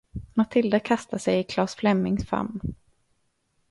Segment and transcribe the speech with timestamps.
[0.35, 2.59] Mathilda kastar sig i Claes Flemings famn.